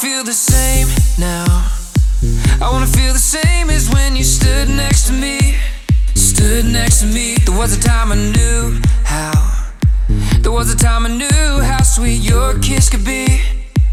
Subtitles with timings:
[0.00, 0.86] feel the same
[1.18, 1.44] now.
[2.62, 5.56] I wanna feel the same as when you stood next to me.
[6.14, 7.34] Stood next to me.
[7.44, 9.32] There was a time I knew how.
[10.40, 13.42] There was a time I knew how sweet your kiss could be.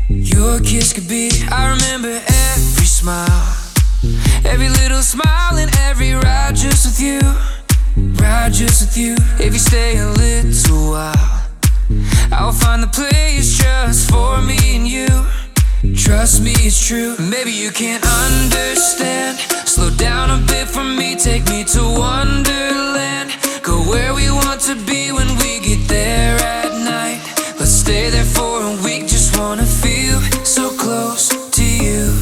[0.07, 1.31] Your kiss could be.
[1.51, 2.21] I remember
[2.53, 3.57] every smile.
[4.45, 7.19] Every little smile and every ride just with you.
[8.21, 9.15] Ride just with you.
[9.39, 11.41] If you stay a little while,
[12.31, 15.25] I'll find the place just for me and you.
[15.95, 17.15] Trust me, it's true.
[17.19, 19.37] Maybe you can't understand.
[19.67, 23.31] Slow down a bit for me, take me to Wonderland.
[23.61, 27.21] Go where we want to be when we get there at night.
[27.59, 32.13] Let's stay there for a week, just wanna feel so close to you.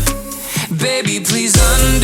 [0.78, 2.03] Baby, please understand.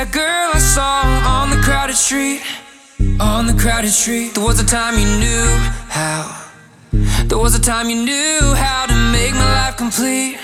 [0.00, 2.40] That girl I saw on the crowded street.
[3.20, 5.44] On the crowded street, there was a time you knew
[5.92, 6.24] how.
[7.28, 10.38] There was a time you knew how to make my life complete.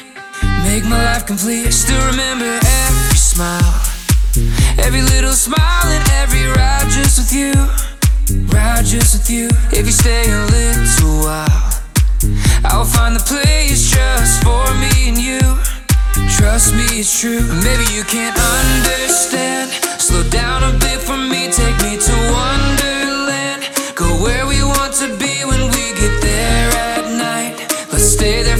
[0.69, 1.69] Make my life complete.
[1.69, 2.53] I still remember
[2.85, 3.81] every smile.
[4.77, 7.55] Every little smile and every ride just with you.
[8.53, 9.49] Ride just with you.
[9.73, 11.73] If you stay a little while,
[12.69, 15.76] I'll find the place just for me and you.
[16.37, 17.41] Trust me, it's true.
[17.65, 19.71] Maybe you can't understand.
[19.99, 23.65] Slow down a bit for me, take me to Wonderland.
[23.95, 27.57] Go where we want to be when we get there at night.
[27.91, 28.56] Let's stay there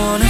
[0.00, 0.29] wanna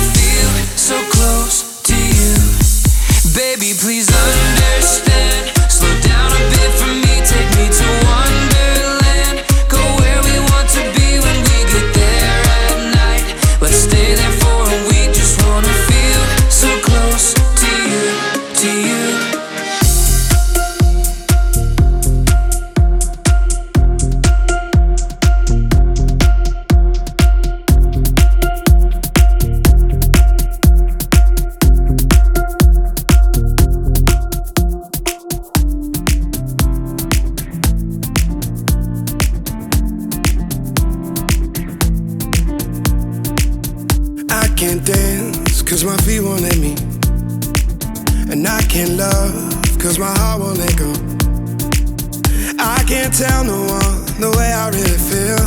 [52.91, 55.47] can't tell no one the way I really feel.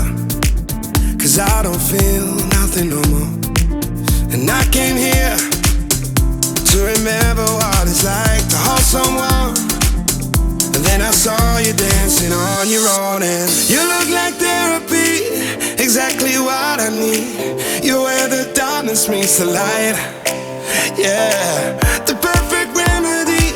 [1.19, 2.23] Cause I don't feel
[2.55, 3.31] nothing no more.
[4.31, 5.35] And I came here
[6.71, 9.59] to remember what it's like to hold someone.
[10.71, 15.27] And then I saw you dancing on your own, and you look like therapy,
[15.83, 17.83] exactly what I need.
[17.83, 19.99] You're where the darkness meets the light.
[20.95, 21.75] Yeah,
[22.07, 23.51] the perfect remedy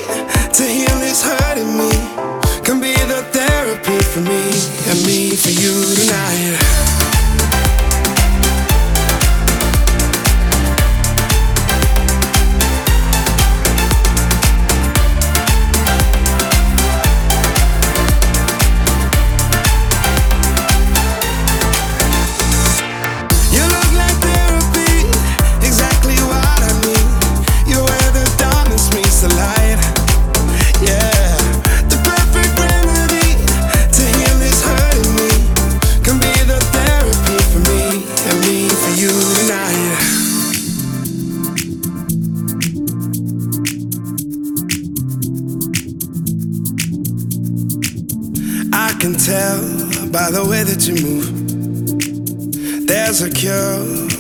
[0.58, 1.47] to heal this hurt
[5.98, 6.37] tonight.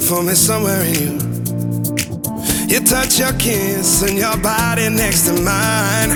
[0.07, 1.13] For me somewhere in you.
[2.71, 6.15] You touch your kiss and your body next to mine.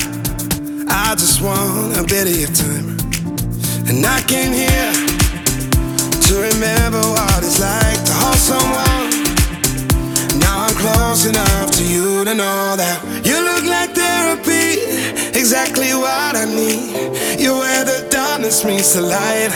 [0.87, 2.95] I just want a bit of your time.
[3.89, 4.93] And I came here
[6.23, 9.11] to remember what it's like to hold someone.
[10.39, 14.87] Now I'm close enough to you to know that you look like therapy,
[15.37, 17.41] exactly what I need.
[17.41, 19.51] You're where the darkness meets the light.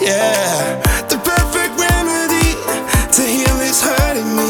[0.00, 0.97] Yeah,
[3.88, 4.48] hurting me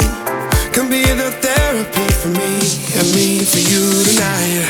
[0.72, 2.52] can be the therapy for me
[2.98, 4.66] and me for you tonight.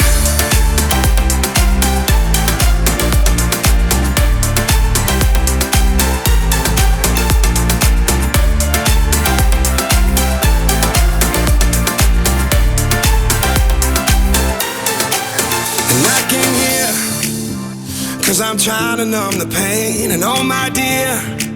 [15.93, 16.89] And I can hear
[18.25, 20.11] Cause I'm trying to numb the pain.
[20.11, 21.48] And oh, my dear,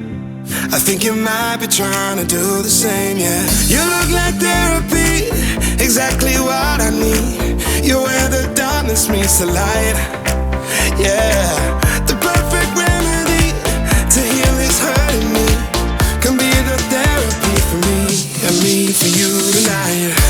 [0.75, 3.45] I think you might be trying to do the same, yeah.
[3.69, 5.29] You look like therapy,
[5.85, 7.61] exactly what I need.
[7.85, 9.97] You're where the darkness meets the light,
[10.99, 11.45] yeah.
[12.07, 13.53] The perfect remedy
[14.15, 15.47] to heal this hurting me
[16.25, 18.09] can be the therapy for me
[18.49, 20.22] and me for you tonight.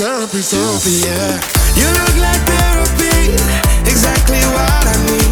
[0.00, 1.36] Therapy, therapy, yeah.
[1.76, 3.36] You look like therapy,
[3.84, 5.28] exactly what I need.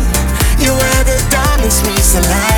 [0.61, 2.58] You're where the diamonds meet the light,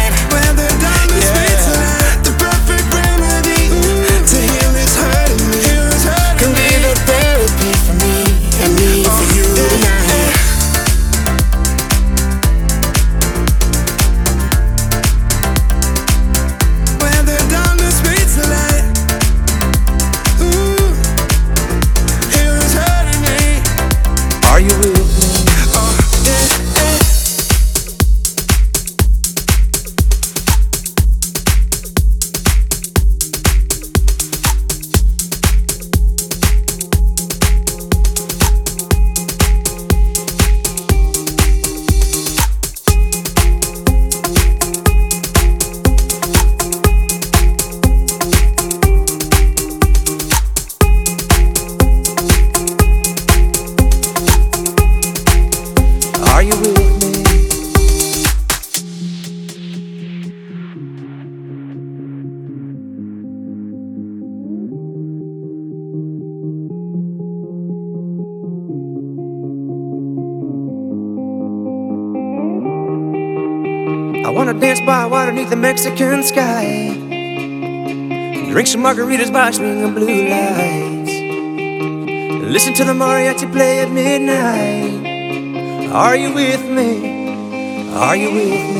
[75.50, 76.94] the Mexican sky.
[78.50, 81.10] Drink some margaritas by swinging blue lights.
[82.54, 85.06] Listen to the mariachi play at midnight.
[85.92, 87.92] Are you with me?
[87.94, 88.79] Are you with me?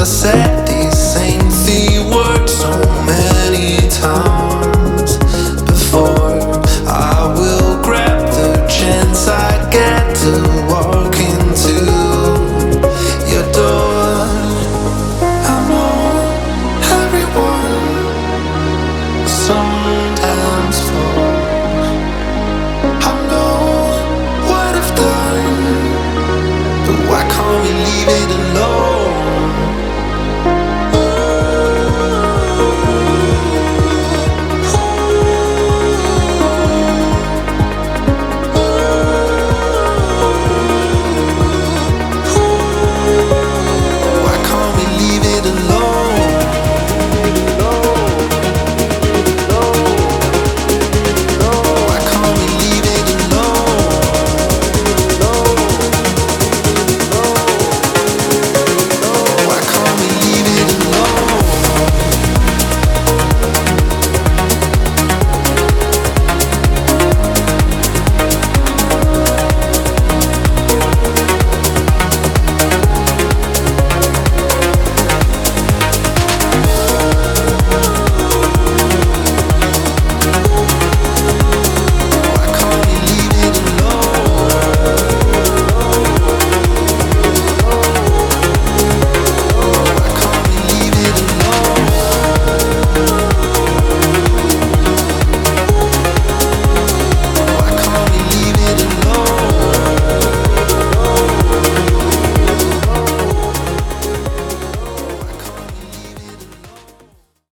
[0.00, 0.57] I said